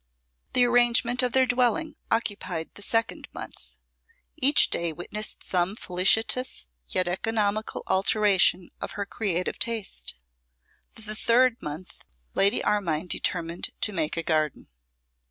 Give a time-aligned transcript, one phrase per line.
[0.53, 3.77] The arrangement of their dwelling occupied the second month;
[4.35, 10.15] each day witnessed some felicitous yet economical alteration of her creative taste.
[10.95, 12.03] The third month
[12.33, 14.69] Lady Armine determined to make a garden.